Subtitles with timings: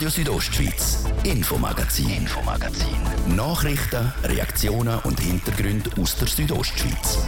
[0.00, 3.36] Radio Südostschweiz, Infomagazin, Infomagazin.
[3.36, 7.18] Nachrichten, Reaktionen und Hintergründe aus der Südostschweiz.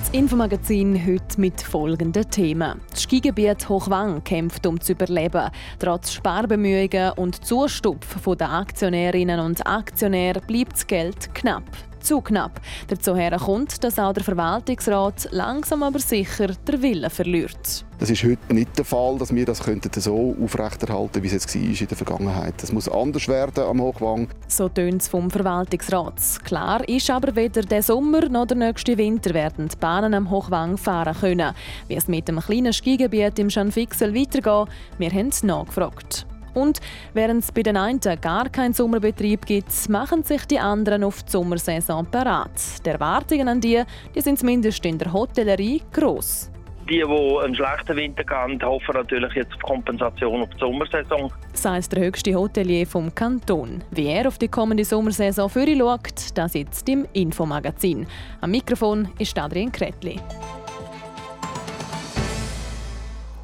[0.00, 2.80] Das Infomagazin heute mit folgenden Themen.
[2.88, 5.50] Das Skigebiet Hochwang kämpft um zu überleben.
[5.78, 11.64] Trotz Sparbemühungen und Zustupf der Aktionärinnen und Aktionäre bleibt das Geld knapp
[12.02, 12.60] zu knapp.
[12.88, 13.14] Dazu
[13.44, 17.84] kommt, dass auch der Verwaltungsrat langsam aber sicher den Willen verliert.
[17.98, 19.58] Das ist heute nicht der Fall, dass wir das
[19.94, 22.54] so aufrechterhalten wie es jetzt war in der Vergangenheit.
[22.60, 24.28] Das muss anders werden am Hochwang.
[24.48, 26.14] So tönt es vom Verwaltungsrat.
[26.44, 30.76] Klar ist aber, weder der Sommer noch der nächste Winter werden die Bahnen am Hochwang
[30.76, 31.54] fahren können.
[31.86, 36.26] Wie es mit dem kleinen Skigebiet im Schanfixel weitergeht, wir haben nachgefragt.
[36.54, 36.80] Und
[37.14, 41.30] während es bei den einen gar keinen Sommerbetrieb gibt, machen sich die anderen auf die
[41.30, 42.50] Sommersaison parat.
[42.84, 43.82] Die Erwartungen an die,
[44.14, 46.50] die sind zumindest in der Hotellerie gross.
[46.88, 51.32] Die, die einen schlechten Winter haben, hoffen natürlich jetzt auf Kompensation auf die Sommersaison.
[51.52, 53.84] Sagt der höchste Hotelier vom Kanton.
[53.92, 58.06] Wie er auf die kommende Sommersaison für schaut, das jetzt im Infomagazin.
[58.40, 60.18] Am Mikrofon ist Adrian Kretli.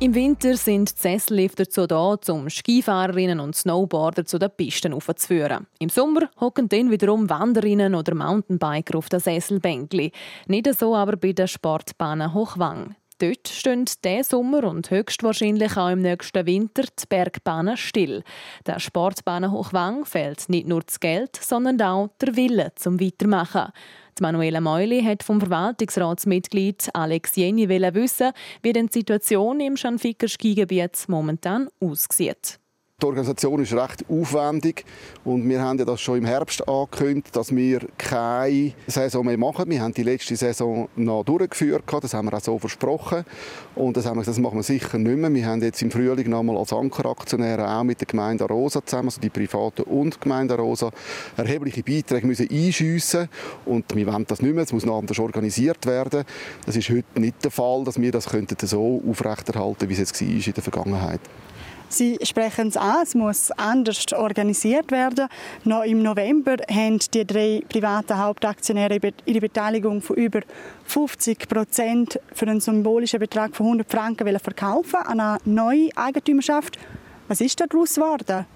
[0.01, 5.67] Im Winter sind die Sessellifter dazu da, um Skifahrerinnen und Snowboarder zu den Pisten aufzuführen.
[5.81, 10.13] Im Sommer hocken dann wiederum Wanderinnen oder Mountainbiker auf den Sesselbänkli.
[10.47, 12.95] Nicht so aber bei der Sportbahn Hochwang.
[13.19, 18.23] Dort stehen diesen Sommer und höchstwahrscheinlich auch im nächsten Winter die Bergbahnen still.
[18.67, 23.73] Der Sportbahn Hochwang fehlt nicht nur das Geld, sondern auch der Wille zum Weitermachen.
[24.19, 30.27] Die Manuela Meuli hat vom Verwaltungsratsmitglied Alex Jenny wissen, wie denn die Situation im Schanfiker
[30.27, 32.59] Skigebiet momentan aussieht.
[33.01, 34.85] Die Organisation ist recht aufwendig
[35.25, 39.71] und wir haben ja das schon im Herbst angekündigt, dass wir keine Saison mehr machen.
[39.71, 43.25] Wir haben die letzte Saison noch durchgeführt, das haben wir auch so versprochen
[43.77, 45.33] und das, haben wir, das machen wir sicher nicht mehr.
[45.33, 49.21] Wir haben jetzt im Frühling nochmal als Ankeraktionäre auch mit der Gemeinde Arosa zusammen, also
[49.21, 50.91] die Privaten und die Gemeinde Arosa,
[51.37, 53.29] erhebliche Beiträge müssen einschiessen
[53.65, 56.25] und wir wollen das nicht mehr, es muss noch anders organisiert werden.
[56.67, 60.29] Das ist heute nicht der Fall, dass wir das so aufrechterhalten, wie es jetzt war
[60.29, 61.21] in der Vergangenheit.
[61.91, 65.29] Sie sprechen es an, es muss anders organisiert werden.
[65.65, 70.41] Noch im November haben die drei privaten Hauptaktionäre ihre Beteiligung von über
[70.85, 76.79] 50 Prozent für einen symbolischen Betrag von 100 Franken verkaufen an eine neue Eigentümerschaft.
[77.27, 78.47] Was ist daraus geworden?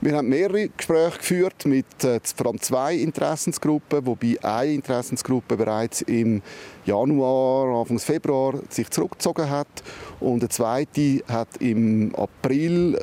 [0.00, 6.02] Wir haben mehrere Gespräche geführt mit äh, vor allem zwei Interessensgruppen, wobei eine Interessensgruppe bereits
[6.02, 6.42] im
[6.84, 9.68] Januar, Anfang Februar sich zurückgezogen hat
[10.20, 12.98] und eine zweite hat im April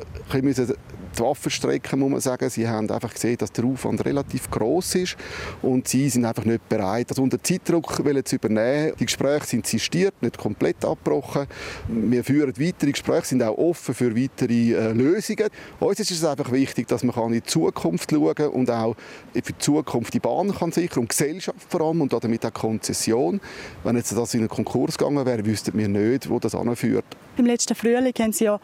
[1.16, 2.48] die Waffen strecken, muss man sagen.
[2.50, 5.16] Sie haben einfach gesehen, dass der Aufwand relativ groß ist
[5.60, 7.94] und sie sind einfach nicht bereit, das unter Zeitdruck
[8.24, 8.92] zu übernehmen.
[8.98, 11.46] Die Gespräche sind sistiert, nicht komplett abgebrochen.
[11.88, 15.48] Wir führen weitere Gespräche, sind auch offen für weitere äh, Lösungen.
[15.80, 18.96] Uns ist es einfach wichtig, dass man in die Zukunft schauen kann und auch
[19.32, 23.40] für die Zukunft die Bahn kann sichern und Gesellschaft vor allem und damit auch Konzession.
[23.84, 27.04] Wenn jetzt das in einen Konkurs gegangen wäre, wüssten wir nicht, wo das anführt.
[27.36, 28.60] Im letzten Frühling haben Sie ja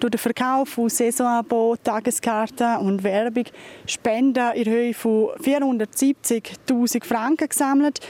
[0.00, 3.44] durch den Verkauf von Saisonabo, Tageskarten und Werbung
[3.86, 8.00] Spenden in Höhe von 470.000 Franken gesammelt.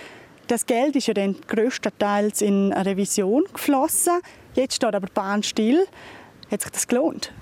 [0.46, 4.20] Das Geld ist ja dann größtenteils in eine Revision geflossen.
[4.54, 5.86] Jetzt steht aber die Bahn still.
[6.50, 7.32] Hat sich das gelohnt?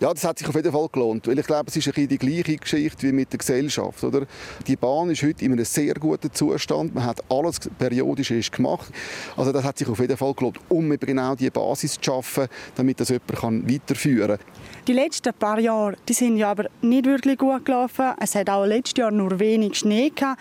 [0.00, 1.26] Ja, das hat sich auf jeden Fall gelohnt.
[1.26, 4.02] Weil ich glaube, es ist ein bisschen die gleiche Geschichte wie mit der Gesellschaft.
[4.02, 4.26] Oder?
[4.66, 6.94] Die Bahn ist heute in einem sehr guten Zustand.
[6.94, 8.90] Man hat alles periodisch erst gemacht.
[9.36, 12.48] Also das hat sich auf jeden Fall gelohnt, um eben genau diese Basis zu schaffen,
[12.76, 14.79] damit das jemand weiterführen kann.
[14.90, 18.06] Die letzten paar Jahre die sind ja aber nicht wirklich gut gelaufen.
[18.20, 20.40] Es hat auch letztes Jahr nur wenig Schnee gehabt.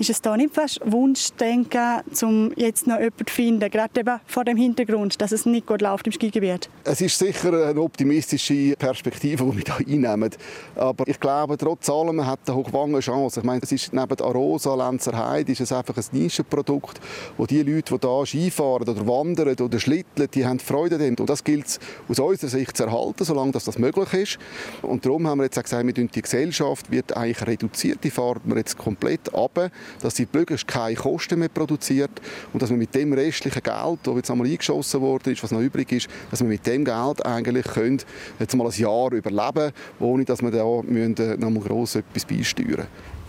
[0.00, 4.46] Ist es da nicht fast Wunschdenken, um jetzt noch jemanden zu finden, gerade eben vor
[4.46, 6.70] dem Hintergrund, dass es nicht gut läuft im Skigebiet?
[6.84, 10.30] Es ist sicher eine optimistische Perspektive, die wir hier einnehmen.
[10.74, 13.40] Aber ich glaube, trotz allem hat der Hochwang eine Chance.
[13.40, 16.98] Ich meine, es ist neben Arosa, Lenzerheide, ist es einfach ein Nischenprodukt,
[17.36, 21.16] wo die Leute, die hier Skifahren oder wandern oder schlitteln, die haben Freude daran.
[21.16, 24.38] Und das gilt es aus unserer Sicht zu erhalten, solange das möglich ist.
[24.82, 28.02] Und darum haben wir jetzt auch gesagt, die Gesellschaft wird eigentlich reduziert.
[28.04, 29.70] Die fahren wir jetzt komplett ab
[30.00, 32.10] dass sie möglichst keine Kosten mehr produziert
[32.52, 35.60] und dass wir mit dem restlichen Geld, das jetzt einmal eingeschossen worden ist, was noch
[35.60, 38.02] übrig ist, dass wir mit dem Geld eigentlich können,
[38.38, 42.86] jetzt mal ein Jahr überleben ohne dass wir da noch mal gross etwas beisteuern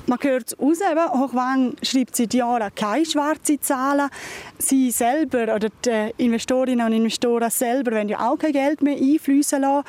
[0.07, 0.79] man hört es raus,
[1.13, 4.09] Hochwang schreibt seit Jahren keine schwarzen Zahlen.
[4.57, 9.61] Sie selber oder die Investorinnen und Investoren selber wollen ja auch kein Geld mehr einfließen
[9.61, 9.85] lassen.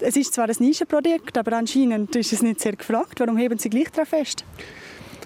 [0.00, 3.18] Es ist zwar ein Nischenprojekt, aber anscheinend ist es nicht sehr gefragt.
[3.20, 4.44] Warum heben Sie gleich darauf fest?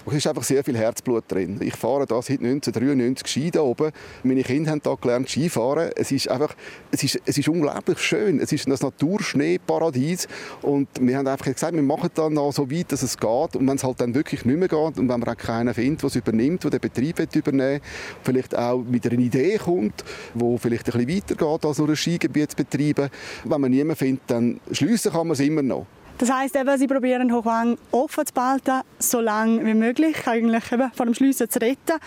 [0.03, 1.59] Es ist einfach sehr viel Herzblut drin.
[1.61, 3.91] Ich fahre da seit 1993 Ski da oben.
[4.23, 5.91] Meine Kinder haben da gelernt Skifahren.
[5.95, 6.55] Es ist einfach,
[6.91, 8.39] es ist, es ist unglaublich schön.
[8.39, 10.27] Es ist ein Naturschneeparadies
[10.63, 13.67] und wir haben einfach gesagt, wir machen dann noch so weit, dass es geht und
[13.67, 16.07] wenn es halt dann wirklich nicht mehr geht und wenn man auch keinen findet, der
[16.07, 17.81] es übernimmt, der den Betrieb übernehmen
[18.23, 22.51] vielleicht auch mit einer Idee kommt, wo vielleicht ein bisschen weitergeht als nur ein Skigebiet
[22.51, 23.09] zu betreiben.
[23.43, 25.85] Wenn man niemanden findet, dann schliessen kann man es immer noch.
[26.21, 30.91] Das heisst eben, Sie probieren Hochwang offen zu behalten, so lange wie möglich, eigentlich eben
[30.93, 31.97] vor dem Schliessen zu retten.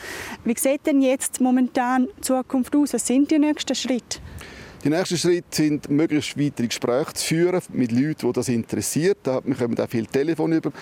[0.45, 2.95] Wie sieht denn jetzt momentan die Zukunft aus?
[2.95, 4.21] Was sind die nächsten Schritte?
[4.85, 9.17] Die nächsten Schritte sind, möglichst weitere Gespräche zu führen mit Leuten, die das interessiert.
[9.23, 10.73] Da kommen auch viele Telefon über.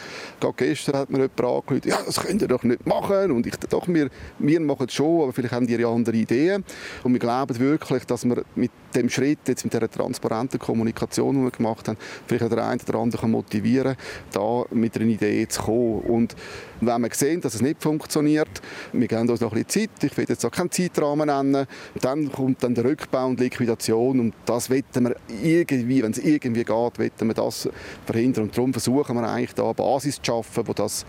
[0.40, 3.30] Gerade gestern hat mir jemand angerufen, ja, das könnt ihr doch nicht machen.
[3.30, 4.10] Und ich doch, wir,
[4.40, 6.64] wir machen es schon, aber vielleicht haben die andere Ideen.
[7.04, 11.42] Und wir glauben wirklich, dass wir mit dem Schritt, jetzt mit dieser transparenten Kommunikation, die
[11.42, 11.96] wir gemacht haben,
[12.26, 13.94] vielleicht der eine oder andere motivieren
[14.32, 16.00] da mit einer Idee zu kommen.
[16.00, 16.34] Und
[16.80, 18.50] wenn wir sehen, dass es nicht funktioniert,
[18.92, 21.68] wir geben uns noch ein bisschen Zeit, ich will jetzt auch keinen Zeitrahmen nennen,
[22.00, 26.18] dann kommt dann der Rückbau und Liquidation Situation und das wetten wir irgendwie, wenn es
[26.18, 27.68] irgendwie geht, wetten wir das
[28.06, 31.04] verhindern und darum versuchen wir eigentlich da eine Basis zu schaffen, die das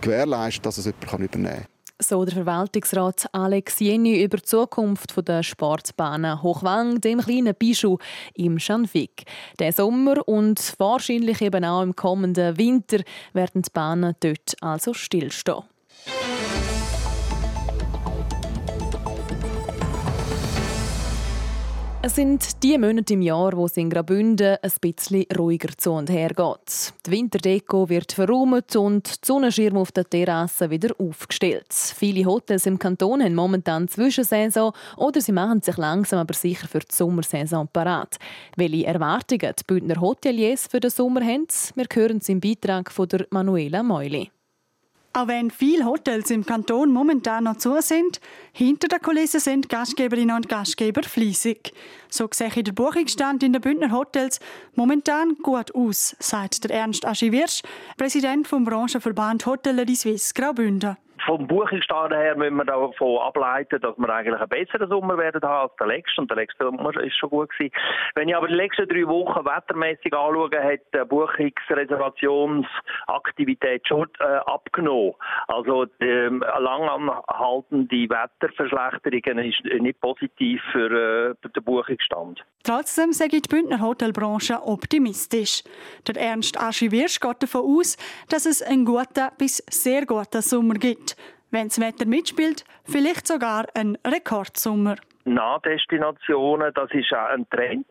[0.00, 1.66] gewährleistet, dass es jemand übernehmen kann.
[1.98, 7.98] So der Verwaltungsrat Alex Jenny über die Zukunft der Sportbahnen Hochwang, dem kleinen Bischu
[8.34, 9.22] im Schanvik.
[9.60, 15.62] Der Sommer und wahrscheinlich eben auch im kommenden Winter werden die Bahnen dort also stillstehen.
[22.04, 26.10] Es sind die Monate im Jahr, wo es in Graubünden ein bisschen ruhiger zu und
[26.10, 26.92] her geht.
[27.06, 31.72] Die Winterdeko wird verräumt und die Sonnenschirme auf der Terrasse wieder aufgestellt.
[31.72, 36.80] Viele Hotels im Kanton haben momentan Zwischensaison oder sie machen sich langsam aber sicher für
[36.80, 38.16] die Sommersaison parat.
[38.56, 41.46] Welche Erwartungen die Bündner Hoteliers für den Sommer haben,
[41.76, 44.28] wir hören es im Beitrag von der Manuela Meuli.
[45.14, 48.18] Auch wenn viele Hotels im Kanton momentan noch zu sind,
[48.52, 51.74] hinter der Kulisse sind Gastgeberinnen und Gastgeber fließig.
[52.08, 54.40] So sehe der Buchungsstand in den Bündner Hotels
[54.74, 57.60] momentan gut aus, sagt der Ernst Aschiwirsch,
[57.98, 60.96] Präsident vom Branchenverband Hotellerie Suisse Graubünden
[61.26, 65.68] vom Buchungsstand her müssen wir davon ableiten, dass wir eigentlich einen besseren Sommer werden haben
[65.68, 66.20] als der letzte.
[66.20, 67.72] Und der letzte Sommer ist schon gut gewesen.
[68.14, 75.14] Wenn ich aber die letzten drei Wochen wettermäßig anschaue, hat die Buchungsreservationsaktivität schon äh, abgenommen.
[75.48, 82.42] Also die äh, langanhaltende Wetterverschlechterung ist nicht positiv für, äh, den Buchungsstand.
[82.64, 85.64] Trotzdem sagt die Bündner Hotelbranche optimistisch.
[86.06, 87.96] Der Ernst Aschi Wirsch geht davon aus,
[88.28, 91.11] dass es einen guten bis sehr guten Sommer gibt
[91.50, 94.96] wenn das Wetter mitspielt, vielleicht sogar ein Rekordsommer.
[95.24, 97.86] Nahdestinationen, das ist auch ein Trend.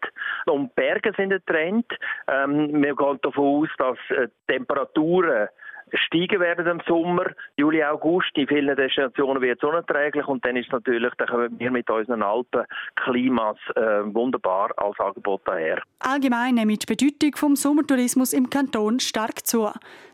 [0.47, 1.85] Und Berge sind ein Trend.
[2.27, 5.47] Ähm, wir gehen davon aus, dass äh, Temperaturen
[5.93, 7.25] steigen werden im Sommer,
[7.57, 8.31] Juli, August.
[8.35, 12.23] In vielen Destinationen wird es unerträglich und dann ist natürlich, dann kommen wir mit unseren
[12.23, 15.81] Alpenklimas äh, wunderbar als Angebot daher.
[15.99, 19.69] Allgemein nimmt die Bedeutung vom Sommertourismus im Kanton stark zu.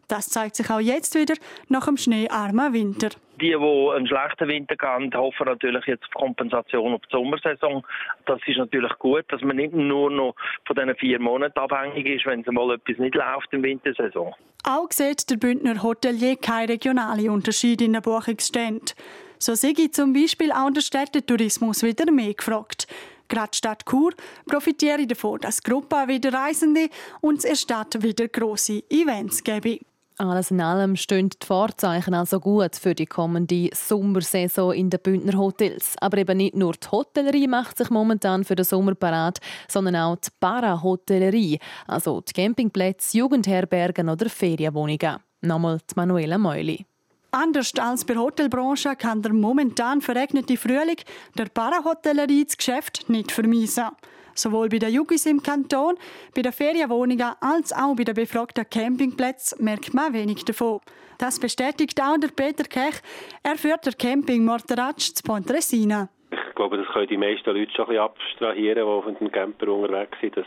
[0.07, 1.35] Das zeigt sich auch jetzt wieder
[1.67, 3.09] nach dem schneearmen Winter.
[3.39, 7.85] Die, die einen schlechten Winter haben, hoffen natürlich jetzt auf Kompensation auf die Sommersaison.
[8.25, 10.35] Das ist natürlich gut, dass man nicht nur noch
[10.65, 14.33] von diesen vier Monaten abhängig ist, wenn mal etwas nicht läuft in der Wintersaison.
[14.63, 18.95] Auch sieht der Bündner Hotelier keine regionale Unterschiede in den Buchungsständen.
[19.39, 22.87] So sei zum Beispiel auch der Städtetourismus wieder mehr gefragt.
[23.27, 24.13] Gerade Stadt Chur
[24.45, 26.89] profitiere davon, dass Gruppen wieder Reisende
[27.21, 29.79] und es Stadt wieder grosse Events geben.
[30.19, 35.37] Alles in allem stehen die Vorzeichen also gut für die kommende Sommersaison in den Bündner
[35.37, 35.93] Hotels.
[36.01, 40.15] Aber eben nicht nur die Hotellerie macht sich momentan für den Sommer parat, sondern auch
[40.15, 45.17] die Parahotellerie, also die Campingplätze, Jugendherbergen oder Ferienwohnungen.
[45.41, 46.83] Nochmal die Manuela Meuli.
[47.29, 50.97] Anders als bei der Hotelbranche kann der momentan verregnete Frühling
[51.37, 53.89] der Parahotellerie das Geschäft nicht vermiesen.
[54.37, 55.95] Sowohl bei den Jugis im Kanton,
[56.35, 60.79] bei den Ferienwohnungen als auch bei den befragten Campingplätzen merkt man wenig davon.
[61.17, 63.01] Das bestätigt auch der Peter Kech.
[63.41, 66.09] Er führt der Camping Morteratsch zu Pontresina.
[66.29, 69.69] Ich glaube, das können die meisten Leute schon ein bisschen abstrahieren, die auf dem Camper
[69.69, 70.45] unterwegs sind, dass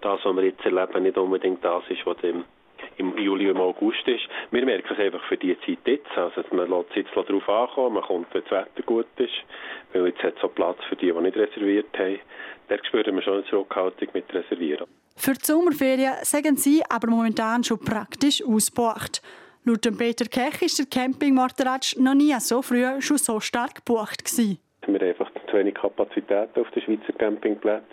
[0.00, 2.44] das, was wir jetzt erleben, nicht unbedingt das ist, was dem
[2.98, 4.28] im Juli und August ist.
[4.50, 6.10] Wir merken es einfach für die Zeit jetzt.
[6.16, 9.32] Also man lässt jetzt darauf ankommen, man kommt, wenn das Wetter gut ist,
[9.92, 12.20] weil jetzt hat es auch Platz für die, die nicht reserviert haben.
[12.68, 14.86] Da spüren wir schon eine Zurückhaltung mit Reservieren.
[15.16, 19.22] Für die Sommerferien sagen sie aber momentan schon praktisch ausgebucht.
[19.64, 24.58] Laut Peter Kech ist der Camping noch nie so früh schon so stark gebucht gewesen.
[24.86, 27.86] Wir haben einfach zu wenig Kapazität auf den Schweizer Campingplätzen.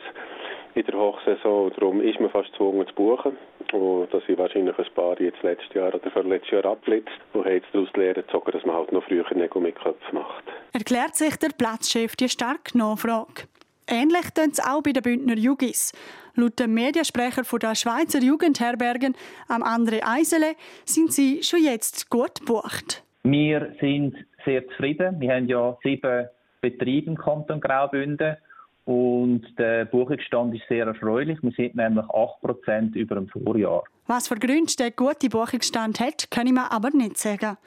[0.75, 1.71] In der Hochsaison.
[1.77, 3.37] Darum ist man fast gezwungen zu buchen.
[3.71, 7.53] Und da sind wahrscheinlich ein paar jetzt letztes Jahr oder vorletztes Jahr abblitzt und haben
[7.53, 10.43] jetzt daraus Lehre gezogen, dass man halt noch früher Nägel mit Köpfen macht.
[10.73, 13.43] Erklärt sich der Platzchef die starke Nachfrage.
[13.87, 15.93] Ähnlich tun es auch bei den Bündner Jugis.
[16.35, 19.15] Laut dem Mediensprecher der Schweizer Jugendherbergen,
[19.47, 20.55] am André Eisele,
[20.85, 23.03] sind sie schon jetzt gut gebucht.
[23.23, 25.19] Wir sind sehr zufrieden.
[25.19, 26.27] Wir haben ja sieben
[26.61, 28.37] Betriebe im Kanton Graubünden
[28.85, 31.39] und der Buchungsstand ist sehr erfreulich.
[31.41, 33.83] Wir sind nämlich 8% über dem Vorjahr.
[34.07, 37.57] Was für Gründe der gute Buchungsstand hat, kann ich mir aber nicht sagen.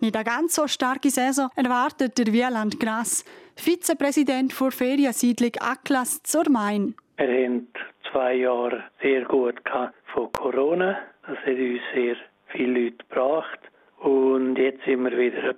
[0.00, 3.24] Nicht eine ganz so starke Saison erwartet der Wieland Grass,
[3.54, 6.94] Vizepräsident der Feriensiedlung Aklas zur Main.
[7.18, 7.68] Wir haben
[8.10, 9.60] zwei Jahre sehr gut
[10.12, 10.98] von Corona.
[11.26, 12.16] Das hat uns sehr
[12.48, 13.60] viele Leute gebracht.
[13.98, 15.54] Und jetzt sind wir wieder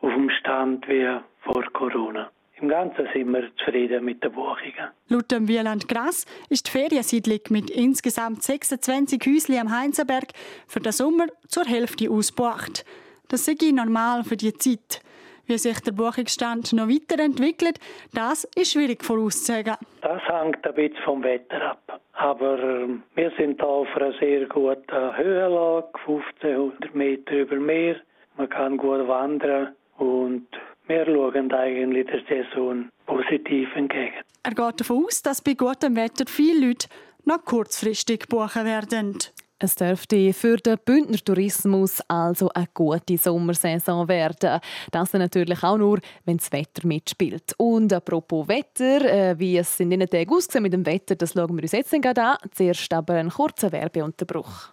[0.00, 2.30] auf dem Stand wie vor Corona.
[2.60, 4.90] Im Ganzen sind wir zufrieden mit den Buchungen.
[5.08, 10.32] Laut dem Wieland Grass ist die Feriensiedlung mit insgesamt 26 Häuschen am Heinzenberg
[10.66, 12.84] für den Sommer zur Hälfte ausgebucht.
[13.28, 15.02] Das sei normal für die Zeit.
[15.46, 17.78] Wie sich der Buchungsstand noch weiterentwickelt,
[18.12, 19.76] das ist schwierig vorauszusagen.
[20.02, 22.00] Das hängt ein bisschen vom Wetter ab.
[22.14, 27.96] Aber ähm, wir sind hier auf einer sehr guten Höhenlage, 1500 Meter über Meer.
[28.36, 30.46] Man kann gut wandern und
[30.86, 34.14] wir schauen eigentlich der Saison positiv entgegen.
[34.42, 36.88] Er geht davon aus, dass bei gutem Wetter viele Leute
[37.24, 39.18] noch kurzfristig buchen werden.
[39.60, 44.60] Es dürfte für den Bündner Tourismus also eine gute Sommersaison werden.
[44.92, 47.54] Das natürlich auch nur, wenn das Wetter mitspielt.
[47.56, 51.56] Und apropos Wetter, äh, wie es in diesen Tagen aussieht mit dem Wetter, das schauen
[51.56, 52.36] wir uns jetzt gerade an.
[52.52, 54.70] Zuerst aber einen kurzen Werbeunterbruch.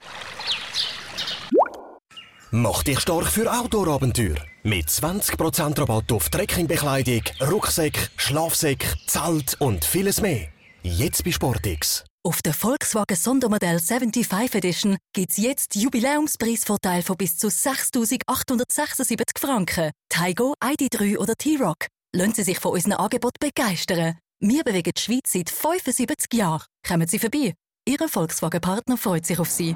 [2.58, 4.38] Mach dich stark für Outdoor-Abenteuer.
[4.64, 10.48] Mit 20% Rabatt auf Trekkingbekleidung, Rucksäck, Schlafsäck, Zelt und vieles mehr.
[10.82, 12.06] Jetzt bei Sportix.
[12.24, 19.92] Auf der Volkswagen Sondermodell 75 Edition gibt es jetzt Jubiläumspreisvorteil von bis zu 6.876 Franken.
[20.08, 21.88] Taigo, ID3 oder T-Rock.
[22.14, 24.18] Lassen Sie sich von unserem Angebot begeistern.
[24.40, 26.64] Wir bewegen die Schweiz seit 75 Jahren.
[26.88, 27.54] Kommen Sie vorbei.
[27.86, 29.76] Ihr Volkswagen-Partner freut sich auf Sie.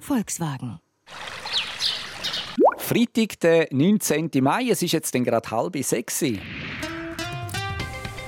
[0.00, 0.80] Volkswagen.
[2.88, 4.30] Freitag, der 19.
[4.40, 4.70] Mai.
[4.70, 6.24] Es ist jetzt gerade halb sechs.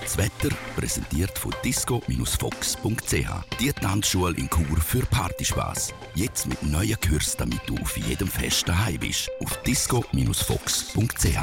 [0.02, 3.58] Das Wetter präsentiert von disco-fox.ch.
[3.58, 5.94] Die Tanzschule in Chur für Partyspaß.
[6.14, 9.30] Jetzt mit neuen Kürzen, damit du auf jedem Fest daheim bist.
[9.42, 11.38] Auf disco-fox.ch.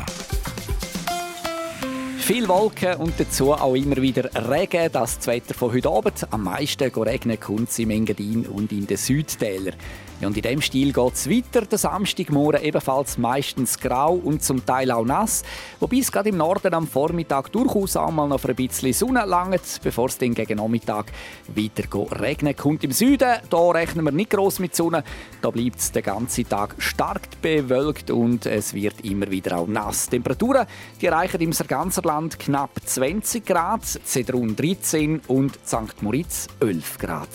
[2.19, 4.91] Viel Wolken und dazu auch immer wieder Regen.
[4.91, 6.27] Das ist das Wetter von heute Abend.
[6.29, 9.73] Am meisten regnet es im Engadin und in den Südtälern.
[10.21, 11.61] Und in diesem Stil geht es weiter.
[11.61, 15.43] Der Samstagmorgen ebenfalls meistens grau und zum Teil auch nass.
[15.79, 19.61] Wobei es gerade im Norden am Vormittag durchaus einmal noch für ein bisschen Sonne langt,
[19.83, 21.11] bevor es dann gegen Nachmittag
[21.47, 22.83] weiter regnen kommt.
[22.83, 25.03] Im Süden da rechnen wir nicht gross mit Sonne.
[25.41, 30.05] Da bleibt es den ganzen Tag stark bewölkt und es wird immer wieder auch nass.
[30.05, 30.65] Die Temperaturen
[30.99, 36.01] die erreichen im Sarganserland knapp 20 Grad, Zedrun 13 und St.
[36.01, 37.29] Moritz 11 Grad.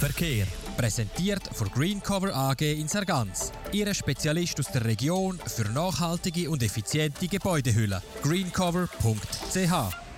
[0.00, 0.46] Verkehr.
[0.78, 3.52] Präsentiert von Greencover AG in Sargans.
[3.70, 8.02] Ihre Spezialist aus der Region für nachhaltige und effiziente Gebäudehülle.
[8.22, 10.09] greencover.ch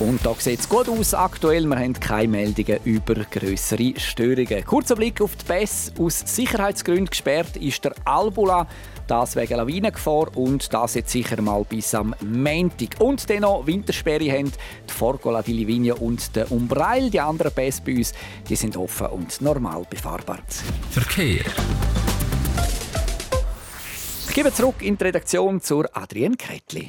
[0.00, 1.66] und da sieht es gut aus aktuell.
[1.66, 4.64] Wir haben keine Meldungen über größere Störungen.
[4.64, 5.92] Kurzer Blick auf die BES.
[5.98, 8.66] Aus Sicherheitsgründen gesperrt ist der Albula.
[9.06, 13.00] Das wegen Lawinengefahr und das jetzt sicher mal bis am Montag.
[13.00, 14.50] Und dann noch Wintersperre haben
[14.88, 17.10] die Forgola di Livigno und der Umbrail.
[17.10, 18.14] Die anderen BES bei uns
[18.48, 20.38] die sind offen und normal befahrbar.
[20.90, 21.44] Verkehr.
[24.28, 26.88] Ich gebe zurück in die Redaktion zur Adrienne Kretli.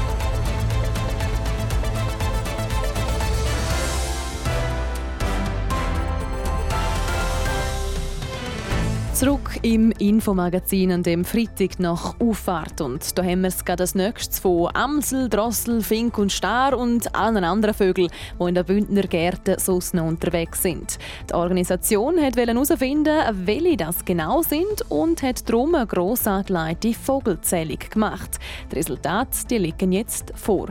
[9.21, 12.81] Zurück im Infomagazin an dem Freitag nach Auffahrt.
[12.81, 17.13] Und da haben wir es gerade als nächstes von Amsel, Drossel, Fink und Star und
[17.13, 18.09] allen anderen Vögeln,
[18.39, 20.97] die in den Bündner Gärten sonst noch unterwegs sind.
[21.29, 27.77] Die Organisation wollte herausfinden, welche das genau sind und hat darum eine gross angelegte Vogelzählung
[27.91, 28.39] gemacht.
[28.71, 30.69] Die Resultate die liegen jetzt vor.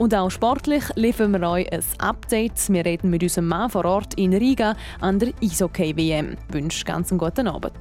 [0.00, 2.72] Und auch sportlich liefern wir euch ein Update.
[2.72, 6.38] Wir reden mit unserem Mann vor Ort in Riga an der Eishockey-WM.
[6.48, 7.74] Ich wünsche ganz einen guten Abend.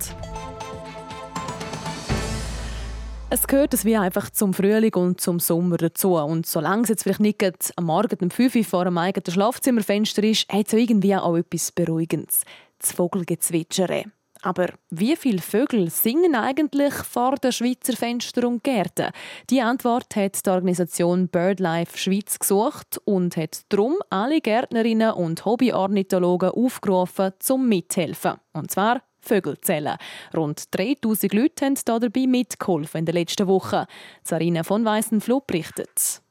[3.29, 6.15] Es gehört es wie einfach zum Frühling und zum Sommer dazu.
[6.15, 7.41] Und solange es jetzt vielleicht nicht
[7.77, 11.71] am Morgen um 5 Uhr vor einem eigenen Schlafzimmerfenster ist, hat es irgendwie auch etwas
[11.71, 12.41] Beruhigendes.
[12.79, 14.03] Das Vogelgezwitschere.
[14.41, 19.11] Aber wie viele Vögel singen eigentlich vor den Schweizer Fenstern und Gärten?
[19.49, 26.51] Die Antwort hat die Organisation BirdLife Schweiz gesucht und hat darum alle Gärtnerinnen und Hobbyornithologen
[26.51, 28.35] aufgerufen, zum mithelfen.
[28.53, 29.97] Und zwar Vögel zählen.
[30.35, 33.85] Rund 3000 Leute haben dabei mitgeholfen in den letzten Wochen.
[34.23, 36.21] Sarina von Weissenflug berichtet.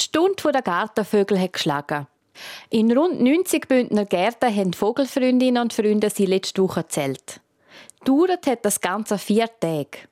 [0.00, 2.06] Die Stunde der Gartenvögel hat geschlagen.
[2.70, 7.40] In rund 90 Bündner Gärten haben Vogelfreundinnen und Freunde sie letzte Woche gezählt.
[8.04, 10.08] Dauert hat das Ganze vier Tage.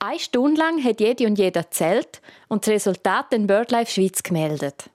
[0.00, 4.90] Eine Stunde lang hat jede und jeder zählt und das Resultat in BirdLife Schweiz gemeldet.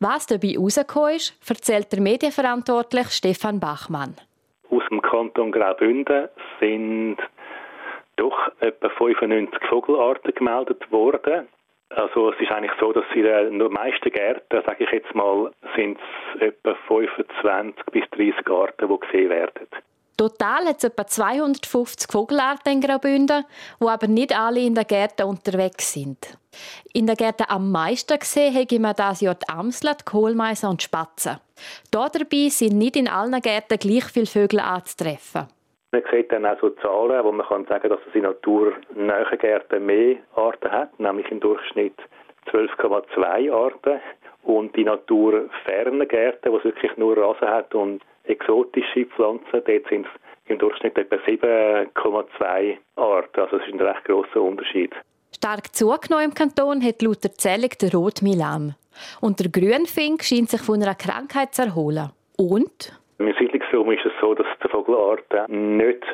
[0.00, 4.16] Was dabei rausgekommen ist, erzählt der Medienverantwortliche Stefan Bachmann.
[4.70, 6.28] Aus dem Kanton Graubünden
[6.60, 7.18] sind
[8.16, 11.46] doch etwa 95 Vogelarten gemeldet worden.
[11.90, 15.98] Also es ist eigentlich so, dass in den meisten Gärten, sage ich jetzt mal, sind
[16.36, 19.68] es etwa 25 bis 30 Arten, die gesehen werden.
[20.22, 23.44] Total hat es etwa 250 Vogelarten in Graubünden,
[23.80, 26.38] wo aber nicht alle in den Gärten unterwegs sind.
[26.92, 30.80] In den Gärten am meisten gesehen haben wir das Jahr die Amsel, die Kohlmeise und
[30.80, 31.38] die Spatzen.
[31.92, 35.48] Hier dabei sind nicht in allen Gärten gleich viele Vögel anzutreffen.
[35.90, 39.84] Man sieht dann auch so Zahlen, wo man kann sagen dass es in naturnahen Gärten
[39.84, 41.98] mehr Arten hat, nämlich im Durchschnitt
[42.52, 44.00] 12,2 Arten.
[44.44, 50.06] Und die naturfernen Gärten, wo es wirklich nur Rasen hat und exotische Pflanzen, dort sind
[50.06, 50.12] es
[50.46, 53.40] im Durchschnitt etwa 7,2 Arten.
[53.40, 54.92] Also das ist ein recht grosser Unterschied.
[55.34, 58.74] Stark zugenommen im Kanton hat laut der Zählung der Rotmilam.
[59.20, 62.10] Und der Grünfink scheint sich von einer Krankheit zu erholen.
[62.36, 62.92] Und?
[63.18, 66.04] Im Siedlungsraum ist es so, dass es den Vogelarten nicht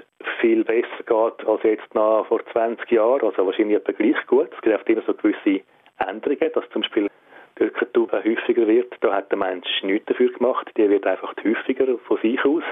[0.41, 3.23] viel besser geht als jetzt noch vor 20 Jahren.
[3.23, 4.51] Also wahrscheinlich etwa gleich gut.
[4.55, 5.63] Es gibt immer so gewisse
[5.99, 7.09] Änderungen, dass zum Beispiel
[7.59, 8.93] die Türkentube häufiger wird.
[9.01, 10.71] Da hat der Mensch nichts dafür gemacht.
[10.77, 12.63] Die wird einfach häufiger von sich aus.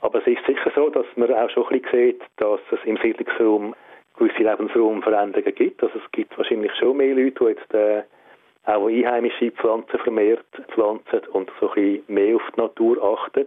[0.00, 2.96] Aber es ist sicher so, dass man auch schon ein bisschen sieht, dass es im
[2.98, 3.74] Siedlungsraum
[4.16, 5.82] gewisse Lebensraumveränderungen gibt.
[5.82, 8.02] Also es gibt wahrscheinlich schon mehr Leute, die jetzt äh,
[8.64, 13.46] auch einheimische Pflanzen vermehrt pflanzen und so ein bisschen mehr auf die Natur achten.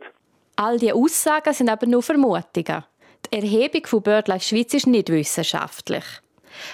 [0.55, 2.83] All diese Aussagen sind aber nur Vermutungen.
[3.31, 6.03] Die Erhebung von BirdLife Schweiz ist nicht wissenschaftlich.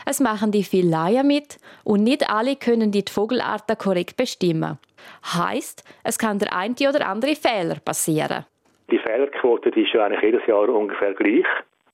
[0.06, 4.78] Es machen die viele Laien mit und nicht alle können die Vogelarten korrekt bestimmen.
[5.24, 8.46] Heißt, es kann der eine oder andere Fehler passieren.
[8.92, 11.46] Die Fehlerquote die ist ja eigentlich jedes Jahr ungefähr gleich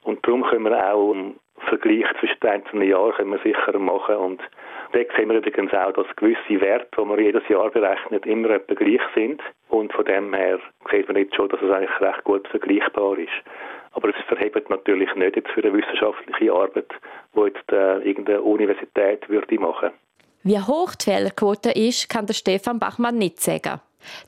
[0.03, 4.15] und darum können wir auch einen Vergleich zwischen den einzelnen Jahren können wir sicher machen
[4.15, 4.41] und
[4.95, 8.75] Dort sehen wir übrigens auch, dass gewisse Werte, die man jedes Jahr berechnet, immer etwa
[8.75, 9.41] gleich sind.
[9.67, 10.57] Und von dem her
[10.89, 13.33] sieht man jetzt schon, dass es eigentlich recht gut vergleichbar ist.
[13.95, 16.91] Aber es verhebt natürlich nicht jetzt für eine wissenschaftliche Arbeit,
[17.35, 19.91] die jetzt äh, irgendeine Universität würde machen.
[20.43, 23.79] Wie hoch die Fehlerquote ist, kann der Stefan Bachmann nicht sagen.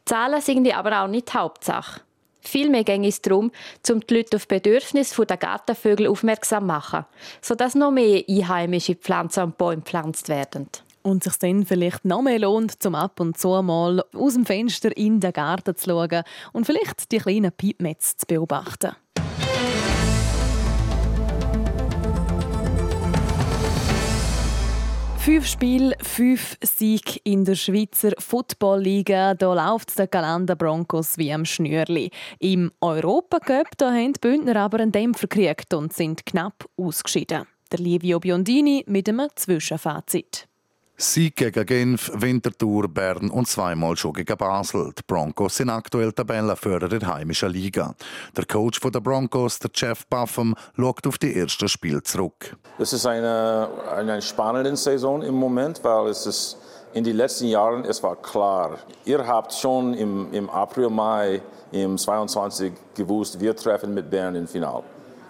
[0.05, 2.01] Zahlen sind aber auch nicht die Hauptsache.
[2.41, 3.51] Vielmehr ging es darum,
[3.89, 7.05] um die Leute auf die Bedürfnisse der Gartenvögel aufmerksam zu machen,
[7.41, 10.69] sodass noch mehr einheimische Pflanzen und Bäume gepflanzt werden.
[11.03, 14.95] Und sich dann vielleicht noch mehr lohnt, zum ab und zu mal aus dem Fenster
[14.95, 18.95] in den Garten zu schauen und vielleicht die kleinen Piepmetz zu beobachten.
[25.27, 29.33] Fünf Spiele, fünf Siege in der Schweizer Footballliga.
[29.33, 32.11] Da läuft der Kalender Broncos wie am Schnürli.
[32.39, 37.45] Im Europacup haben die Bündner aber einen Dämpfer gekriegt und sind knapp ausgeschieden.
[37.73, 40.47] Der Livio Biondini mit einem Zwischenfazit.
[40.99, 44.91] Sieg gegen Genf, Winterthur, Bern und zweimal schon gegen Basel.
[44.97, 47.93] Die Broncos sind aktuell Tabellenführer der heimischen Liga.
[48.35, 52.57] Der Coach der Broncos, der Jeff Buffum, schaut auf die ersten Spiele zurück.
[52.79, 56.57] Es ist eine, eine spannende Saison im Moment, weil es ist
[56.95, 58.79] in den letzten Jahren es war klar.
[59.05, 64.47] Ihr habt schon im, im April, Mai im 22 gewusst, wir treffen mit Bern im
[64.47, 64.83] Finale.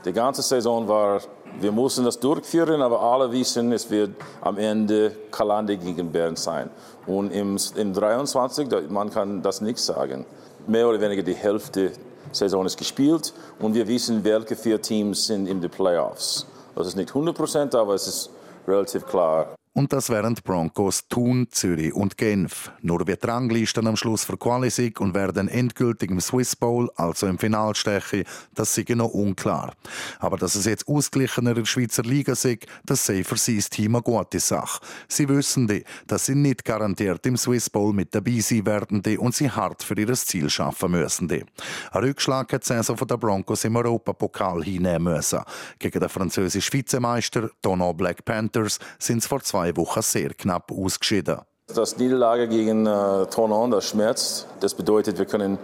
[0.06, 1.20] Die ganze Saison war
[1.60, 6.70] wir mussten das durchführen, aber alle wissen, es wird am Ende Kalande gegen Bern sein.
[7.06, 10.26] Und im, im 23, man kann das nicht sagen.
[10.68, 11.92] Mehr oder weniger die Hälfte
[12.32, 16.46] Saison ist gespielt und wir wissen, welche vier Teams sind in den Playoffs.
[16.76, 18.30] Das ist nicht 100 Prozent, aber es ist
[18.68, 19.57] relativ klar.
[19.78, 22.72] Und das wären Broncos Thun, Zürich und Genf.
[22.82, 27.28] Nur wird die Rangliste am Schluss für Qualisig und werden endgültig im Swiss Bowl, also
[27.28, 28.24] im Final stechen,
[28.56, 29.76] das sei noch unklar.
[30.18, 33.70] Aber dass es jetzt ausgeglichener in der Schweizer Liga sei, das sei für sie das
[33.70, 34.82] Team eine gute Sache.
[35.08, 39.20] Sie wissen, die, dass sie nicht garantiert im Swiss Bowl mit dabei sein werden die
[39.20, 41.28] und sie hart für ihr Ziel schaffen müssen.
[41.28, 41.46] Die.
[41.92, 45.42] Ein Rückschlag hat die Saison der Broncos im Europapokal hinnehmen müssen.
[45.78, 50.72] Gegen den französischen Vizemeister Donau Black Panthers sind es vor zwei zwei Wochen sehr knapp
[50.72, 51.40] ausgeschieden.
[51.74, 54.48] Das Niederlage gegen äh, Tonon, das schmerzt.
[54.62, 55.58] Das bedeutet, wir können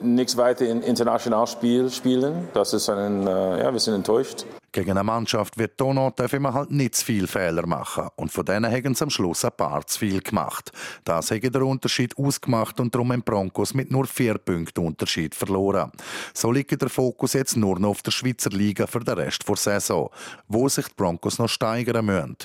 [0.00, 2.48] nichts weiter in international Spiel spielen.
[2.54, 4.44] Das ist ein, äh, ja, wir sind enttäuscht.
[4.70, 8.08] Gegen eine Mannschaft wie Donau dürfen wir halt nicht zu viele Fehler machen.
[8.16, 10.70] Und von denen haben sie am Schluss ein paar zu viel gemacht.
[11.04, 15.90] Das hat der Unterschied ausgemacht und darum haben Broncos mit nur vier Punkten Unterschied verloren.
[16.32, 19.56] So liegt der Fokus jetzt nur noch auf der Schweizer Liga für den Rest der
[19.56, 20.08] Saison,
[20.46, 22.36] wo sich die Broncos noch steigern müssen.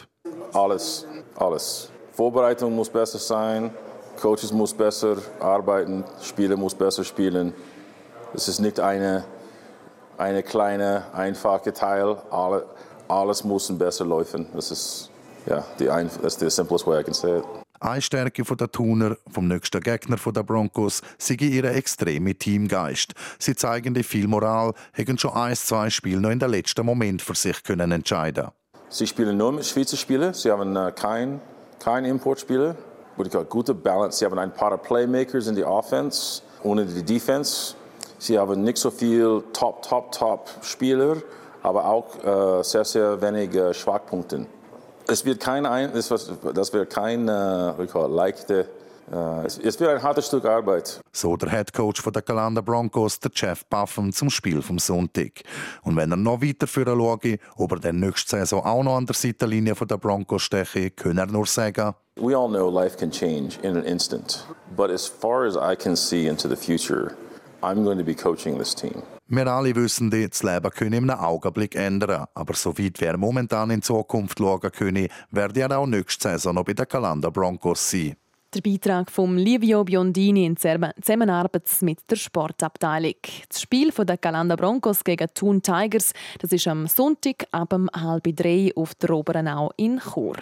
[0.54, 1.06] Alles,
[1.36, 1.90] alles.
[2.14, 3.72] Vorbereitung muss besser sein,
[4.20, 7.54] Coaches muss besser arbeiten, Spieler muss besser spielen.
[8.34, 9.24] Es ist nicht eine
[10.18, 12.18] eine kleine, einfache Teil.
[12.32, 12.66] Alle,
[13.08, 14.48] alles muss besser laufen.
[14.54, 15.10] Das ist,
[15.46, 17.44] ja, die, das ist the simplest way I can say it.
[17.80, 23.14] Eine Stärke der Tuner, vom nächsten Gegner der Broncos, sei ihre extreme Teamgeist.
[23.38, 27.22] Sie zeigen die viel Moral, haben schon ein, zwei Spiele noch in den letzten Moment
[27.22, 28.48] für sich können entscheiden.
[28.90, 30.34] Sie spielen nur mit Schweizer Spielern.
[30.34, 31.42] Sie haben äh, keinen
[31.80, 32.76] kein Importspieler.
[33.50, 34.20] Gute Balance.
[34.20, 37.76] Sie haben ein paar Playmakers in der Offense ohne die Defense.
[38.20, 41.18] Sie haben nicht so viel Top, Top, Top Spieler,
[41.64, 44.46] aber auch äh, sehr, sehr wenige Schwachpunkte.
[45.08, 48.68] Es wird kein, das wird kein äh, leichte
[49.12, 51.00] äh, es wird ein hartes Stück Arbeit.
[51.12, 55.44] So der Head Coach der Galanda Broncos, der Jeff Buffen, zum Spiel vom Sonntag.
[55.84, 59.06] Und wenn er noch weiter führen schaue, ob er dann nächste Saison auch noch an
[59.06, 63.60] der Seitenlinie der Broncos steche, kann er nur sagen, We all know life can change
[63.62, 64.44] in an instant.
[64.76, 67.16] But as far as I can see into the future,
[67.62, 69.04] I'm going to be coaching this team.
[69.30, 72.26] Wir alle wissen, das Leben könne in einem Augenblick ändern.
[72.34, 76.64] Aber so weit wir momentan in Zukunft schauen können, werde er auch nächste Saison noch
[76.64, 78.16] bei den Calanda Broncos sein.
[78.54, 83.16] Der Beitrag von Livio Biondini in Zusammenarbeit mit der Sportabteilung.
[83.50, 88.72] Das Spiel der Calanda Broncos gegen Thun Tigers das ist am Sonntag ab halb drei
[88.74, 90.38] auf der Oberenau in Chur.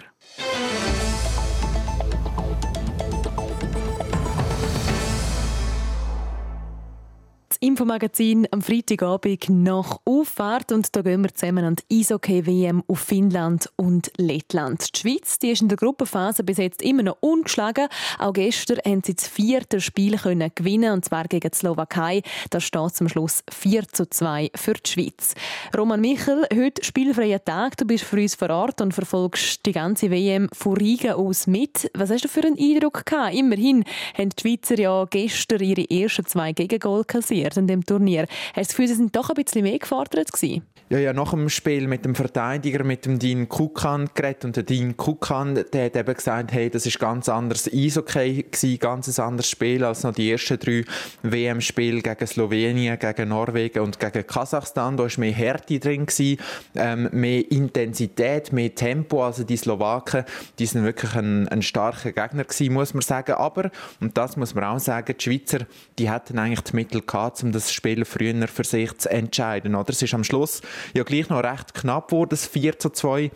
[7.60, 13.70] Infomagazin am Freitagabend nach Auffahrt und da gehen wir zusammen an die Eishockey-WM auf Finnland
[13.76, 14.94] und Lettland.
[14.94, 17.88] Die Schweiz die ist in der Gruppenphase bis jetzt immer noch ungeschlagen.
[18.18, 22.22] Auch gestern haben sie das vierte Spiel können gewinnen und zwar gegen die Slowakei.
[22.50, 25.34] Da steht zum Schluss 4 zu 2 für die Schweiz.
[25.76, 27.76] Roman Michel, heute spielfreier Tag.
[27.78, 31.90] Du bist für uns vor Ort und verfolgst die ganze WM von Riga aus mit.
[31.94, 33.34] Was hast du für einen Eindruck gehabt?
[33.34, 33.84] Immerhin
[34.16, 38.26] haben die Schweizer ja gestern ihre ersten zwei Gegengol kassiert passiert in dem Turnier.
[38.48, 40.62] Hast du das Gefühl, sie sind doch ein bisschen mehr gefordert gewesen?
[40.88, 44.62] Ja, ja, nach dem Spiel mit dem Verteidiger, mit dem Dean Kukan geredet und der
[44.62, 49.50] Dean Kukan, der hat eben gesagt, hey, das ist ganz anders Eishockey gewesen, ganz anderes
[49.50, 50.84] Spiel als noch die ersten drei
[51.24, 54.96] WM-Spiele gegen Slowenien, gegen Norwegen und gegen Kasachstan.
[54.96, 56.38] Da war mehr Härte drin gewesen,
[56.76, 59.24] ähm, mehr Intensität, mehr Tempo.
[59.24, 60.24] Also die Slowaken,
[60.60, 63.32] die sind wirklich ein, ein starker Gegner gewesen, muss man sagen.
[63.32, 65.66] Aber, und das muss man auch sagen, die Schweizer,
[65.98, 69.74] die hatten eigentlich die Mittel gehabt, um das Spiel früher für sich zu entscheiden.
[69.74, 69.90] Oder?
[69.90, 70.62] Es ist am Schluss
[70.94, 73.30] ja gleich noch recht knapp wurde, das 4 zu 2.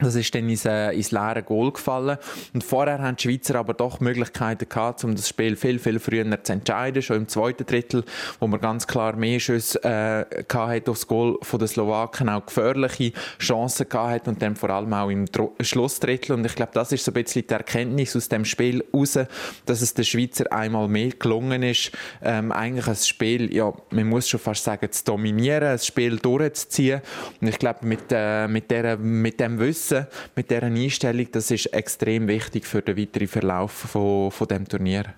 [0.00, 2.18] Das ist dann ins, äh, ins leere Goal gefallen.
[2.54, 6.24] Und vorher haben die Schweizer aber doch Möglichkeiten gehabt, um das Spiel viel, viel früher
[6.44, 7.02] zu entscheiden.
[7.02, 8.04] Schon im zweiten Drittel,
[8.38, 13.12] wo man ganz klar mehr Schüsse äh, gehabt aufs Goal von den Slowaken, auch gefährliche
[13.38, 16.34] Chancen gehabt und dann vor allem auch im Dro Schlussdrittel.
[16.34, 19.18] Und ich glaube, das ist so ein bisschen die Erkenntnis aus dem Spiel raus,
[19.66, 21.90] dass es den Schweizer einmal mehr gelungen ist,
[22.22, 27.00] ähm, eigentlich ein Spiel, ja, man muss schon fast sagen, zu dominieren, ein Spiel durchzuziehen.
[27.40, 31.50] Und ich glaube, mit, äh, mit, der, mit dem Wissen, Wissen mit dieser Einstellung, das
[31.50, 35.14] ist extrem wichtig für den weiteren Verlauf von, von dem Turnier.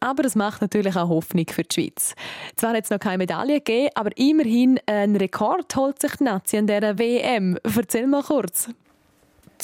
[0.00, 2.14] Aber es macht natürlich auch Hoffnung für die Schweiz.
[2.56, 6.58] Zwar hat es noch keine Medaille gegeben, aber immerhin ein Rekord holt sich die Nazi
[6.58, 7.58] an dieser WM.
[7.64, 8.68] Erzähl mal kurz.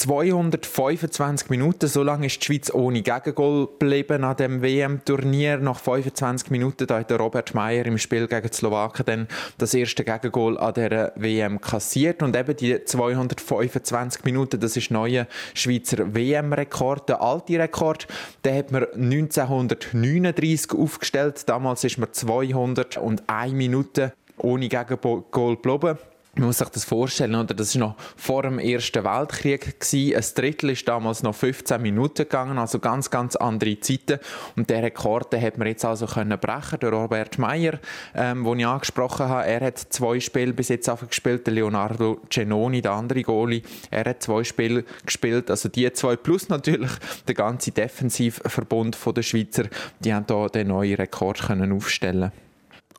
[0.00, 5.58] 225 Minuten, so lange ist die Schweiz ohne Gegengol geblieben an dem WM-Turnier.
[5.58, 10.02] Nach 25 Minuten da hat Robert Meyer im Spiel gegen die Slowaken dann das erste
[10.02, 17.10] Gegengol an der WM kassiert und eben die 225 Minuten, das ist neuer Schweizer WM-Rekord,
[17.10, 18.08] der alte Rekord,
[18.46, 21.46] den hat man 1939 aufgestellt.
[21.46, 25.98] Damals ist man 201 Minuten ohne Gegengol geblieben.
[26.36, 27.54] Man muss sich das vorstellen, oder?
[27.54, 29.80] das war noch vor dem Ersten Weltkrieg.
[29.80, 30.14] Gewesen.
[30.14, 34.20] Ein Drittel ist damals noch 15 Minuten gegangen, also ganz, ganz andere Zeiten.
[34.56, 36.78] Und der Rekord den hat man jetzt also können brechen.
[36.80, 37.80] Der Robert Meyer,
[38.14, 41.46] ähm, den ich angesprochen habe, er hat zwei Spiele bis jetzt gespielt.
[41.48, 45.50] Der Leonardo Cenoni, der andere Goalie, er hat zwei Spiele gespielt.
[45.50, 46.92] Also die zwei plus natürlich
[47.26, 49.64] der ganze Defensivverbund der Schweizer,
[49.98, 52.30] die haben da den neuen Rekord können aufstellen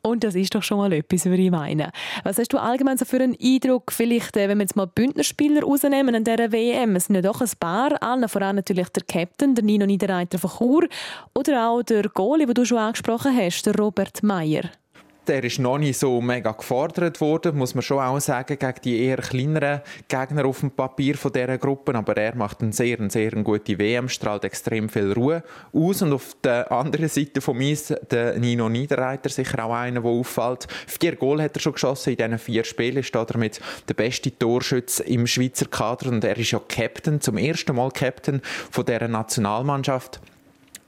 [0.04, 1.92] Und das ist doch schon mal etwas, würde ich meinen.
[2.24, 5.62] Was hast du allgemein so für einen Eindruck, vielleicht, äh, wenn wir jetzt mal Bündnerspieler
[5.62, 6.96] rausnehmen an dieser WM?
[6.96, 10.50] Es sind ja doch ein paar, allen voran natürlich der Captain, der Nino Niederreiter von
[10.58, 10.88] Chur,
[11.36, 14.72] oder auch der Goalie, den du schon angesprochen hast, der Robert Meyer
[15.32, 19.02] der ist noch nicht so mega gefordert worden, muss man schon auch sagen, gegen die
[19.06, 21.96] eher kleineren Gegner auf dem Papier von dieser Gruppe.
[21.96, 25.42] Aber er macht eine sehr, sehr gute WM, strahlt extrem viel Ruhe
[25.72, 26.02] aus.
[26.02, 30.12] Und auf der anderen Seite von mir ist der Nino Niederreiter sicher auch einer, der
[30.12, 30.68] auffällt.
[30.86, 35.04] Vier Goal hat er schon geschossen in diesen vier Spielen, ist damit der beste Torschütze
[35.04, 36.10] im Schweizer Kader.
[36.10, 40.20] Und er ist ja Captain, zum ersten Mal Captain von dieser Nationalmannschaft.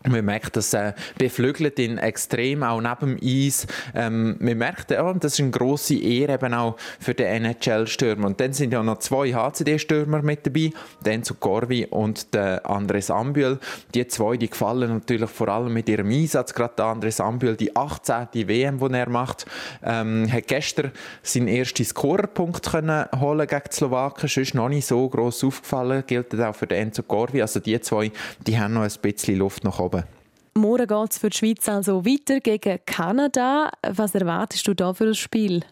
[0.07, 3.67] Man merkt, das äh, beflügelt ihn extrem, auch neben dem Eis.
[3.95, 8.27] Ähm, man merkt, ja, das ist eine grosse Ehre eben auch für den NHL-Stürmer.
[8.27, 10.71] Und dann sind ja noch zwei HCD-Stürmer mit dabei,
[11.05, 13.59] den zu Corvi und der Andres Ambühl.
[13.93, 16.53] Die zwei, die gefallen natürlich vor allem mit ihrem Einsatz.
[16.53, 18.27] Gerade der Andres Ambühl, die 18.
[18.33, 19.45] WM, die er macht,
[19.83, 24.27] ähm, hat gestern seinen ersten Scorerpunkt können holen gegen die Slowaken.
[24.27, 27.41] Sonst noch nicht so gross aufgefallen, gilt das auch für den Enzo Corvi.
[27.41, 28.11] Also die zwei,
[28.45, 29.92] die haben noch ein bisschen Luft nach oben.
[30.55, 33.71] Morgen geht es für die Schweiz also weiter gegen Kanada.
[33.81, 35.63] Was erwartest du da für ein Spiel?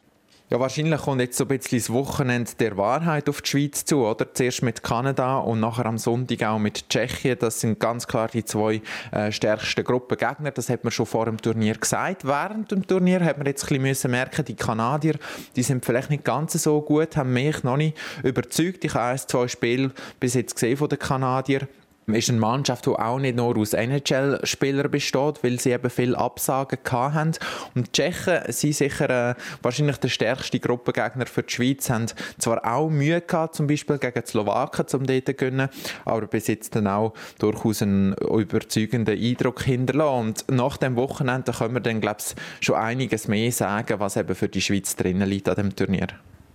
[0.49, 4.05] Ja, wahrscheinlich kommt jetzt so ein bisschen das Wochenende der Wahrheit auf die Schweiz zu,
[4.05, 4.33] oder?
[4.33, 7.37] Zuerst mit Kanada und nachher am Sonntag auch mit Tschechien.
[7.39, 10.51] Das sind ganz klar die zwei äh, stärksten Gruppengegner.
[10.51, 12.25] Das hat man schon vor dem Turnier gesagt.
[12.25, 15.15] Während dem Turnier hat man jetzt ein bisschen merken, die Kanadier,
[15.55, 18.83] die sind vielleicht nicht ganz so gut, haben mich noch nicht überzeugt.
[18.83, 21.67] Ich habe ein, zwei Spiele bis jetzt gesehen von den Kanadiern
[22.07, 26.79] ist eine Mannschaft, die auch nicht nur aus NHL-Spielern besteht, weil sie eben viele Absagen
[26.89, 27.33] hatten.
[27.75, 32.65] Und die Tschechen sind sicher äh, wahrscheinlich der stärkste Gruppengegner für die Schweiz, haben zwar
[32.65, 35.69] auch Mühe gehabt, zum Beispiel gegen die Slowaken, um dort zu gewinnen,
[36.05, 40.01] aber bis jetzt dann auch durchaus einen überzeugenden Eindruck hinterlassen.
[40.21, 44.35] Und nach dem Wochenende können wir dann, glaube ich, schon einiges mehr sagen, was eben
[44.35, 46.07] für die Schweiz drinnen liegt an dem Turnier.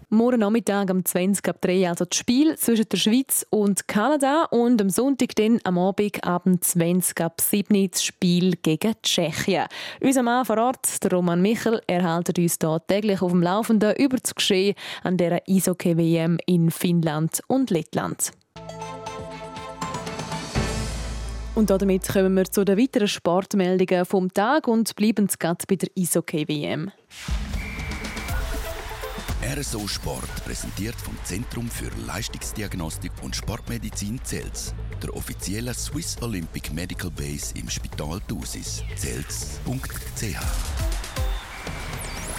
[0.08, 4.80] Morgen Nachmittag am 20 ab 3 also das Spiel zwischen der Schweiz und Kanada und
[4.80, 9.66] am Sonntag dann am Abend ab 20 ab 7 das Spiel gegen Tschechien.
[10.00, 14.16] Unser Mann vor Ort, der Roman Michel, erhält uns hier täglich auf dem Laufenden über
[14.18, 18.30] das Geschehen an der Eishockey-WM in Finnland und Lettland.
[21.56, 25.88] Und damit kommen wir zu den weiteren Sportmeldungen vom Tag und bleiben gerade bei der
[25.98, 26.92] Eishockey-WM.
[29.54, 37.12] RSO Sport präsentiert vom Zentrum für Leistungsdiagnostik und Sportmedizin Zels, der offiziellen Swiss Olympic Medical
[37.12, 38.82] Base im Spital Thusis.
[38.96, 41.05] Zels.ch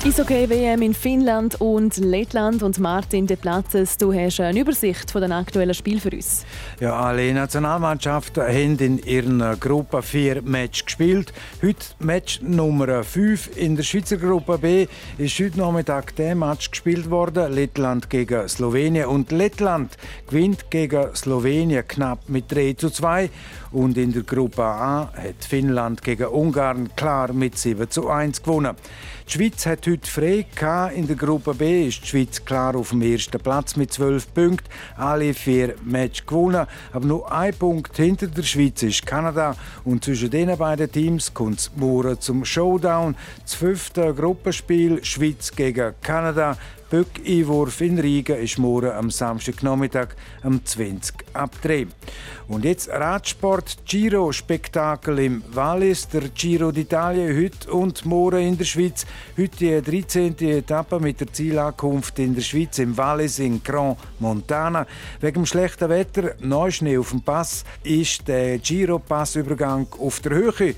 [0.05, 2.61] Eishockey-WM in Finnland und Lettland.
[2.61, 6.45] Und Martin De Platzes, du hast eine Übersicht von den aktuellen Spielen für uns.
[6.79, 11.33] Ja, alle Nationalmannschaften haben in ihrer Gruppe vier Matches gespielt.
[11.63, 17.09] Heute Match Nummer 5 in der Schweizer Gruppe B ist heute Nachmittag der Match gespielt
[17.09, 17.51] worden.
[17.51, 19.07] Lettland gegen Slowenien.
[19.07, 19.97] Und Lettland
[20.29, 23.29] gewinnt gegen Slowenien knapp mit 3 zu 2.
[23.71, 28.75] Und in der Gruppe A hat Finnland gegen Ungarn klar mit 7 zu 1 gewonnen.
[29.27, 30.45] Die Schweiz hat heute frei
[30.95, 34.69] In der Gruppe B ist die Schweiz klar auf dem ersten Platz mit 12 Punkten.
[34.95, 36.65] Alle vier Matches gewonnen.
[36.93, 39.57] Aber nur ein Punkt hinter der Schweiz ist Kanada.
[39.83, 43.17] Und zwischen diesen beiden Teams kommt es morgen zum Showdown.
[43.43, 46.57] Das fünfte Gruppenspiel Schweiz gegen Kanada.
[46.89, 51.87] Böck-Einwurf in Riga ist morgen am Samstagnachmittag am 20 ab 3.
[52.47, 59.05] Und jetzt Radsport Giro-Spektakel im Wallis, der Giro d'Italia heute und morgen in der Schweiz.
[59.37, 60.37] Heute die 13.
[60.39, 64.87] Etappe mit der Zielankunft in der Schweiz im Wallis in Grand Montana.
[65.19, 70.75] Wegen dem schlechten Wetter, Neuschnee auf dem Pass, ist der Giro-Passübergang auf der Höhe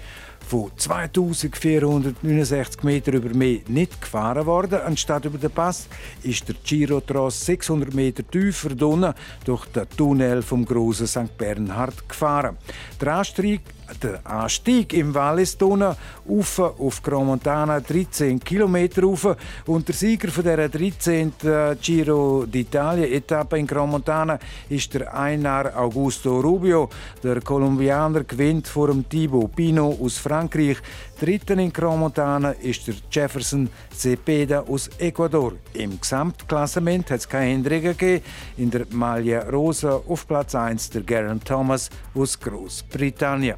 [0.50, 4.80] von 2469 Meter über Meer nicht gefahren worden.
[4.84, 5.88] Anstatt über den Pass
[6.24, 11.38] ist der Giro-Tross 600 Meter tiefer durch den Tunnel vom großen St.
[11.38, 12.58] Bernhard gefahren.
[13.00, 13.62] Der Anstieg
[14.02, 15.96] der Anstieg im Valles d'Ona
[16.28, 19.36] auf, auf Gromontana 13 Kilometer rauf.
[19.66, 21.34] Und der Sieger von der 13.
[21.82, 26.90] Giro d'Italia Etappe in Gromontana ist der Einar Augusto Rubio.
[27.24, 30.78] Der Kolumbianer gewinnt vor dem Thibaut Pino aus Frankreich.
[31.20, 35.54] Dritter in Gromontana ist der Jefferson Cepeda aus Ecuador.
[35.74, 38.24] Im Gesamtklassement hat es keine Änderungen gegeben.
[38.58, 43.58] In der Maglia Rosa auf Platz 1 der Garen Thomas aus Großbritannien.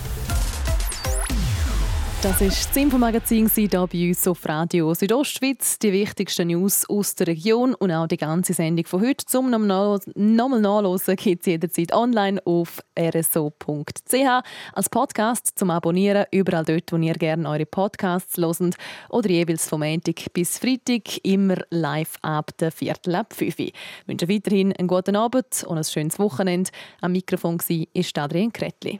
[2.21, 5.79] Das war das Infomagazin hier bei uns auf Radio Südostschweiz.
[5.79, 9.99] Die wichtigsten News aus der Region und auch die ganze Sendung von heute zum nochmal
[10.13, 14.13] nachlesen gibt es jederzeit online auf rso.ch
[14.73, 18.75] als Podcast zum Abonnieren überall dort, wo ihr gerne eure Podcasts loset
[19.09, 23.73] oder jeweils vom Montag bis Freitag immer live ab der Viertel ab 5 Ich
[24.05, 26.69] wünsche weiterhin einen guten Abend und ein schönes Wochenende.
[27.01, 28.99] Am Mikrofon war Adrian Kretli.